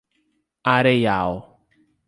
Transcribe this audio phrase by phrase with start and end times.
[0.65, 1.45] Areial